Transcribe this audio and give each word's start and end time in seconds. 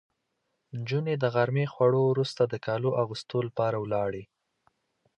نجونې 0.77 1.15
د 1.19 1.25
غرمې 1.35 1.65
خوړو 1.73 2.01
وروسته 2.07 2.41
د 2.47 2.53
کالو 2.65 2.89
اغوستو 3.03 3.37
لپاره 3.47 3.77
ولاړې. 3.83 4.23